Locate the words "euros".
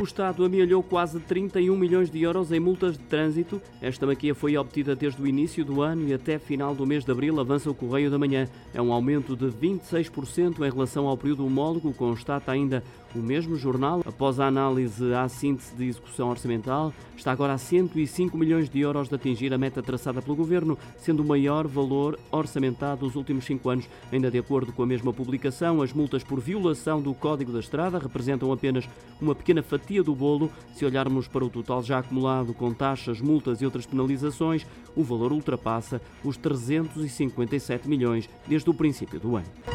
2.20-2.50, 18.80-19.08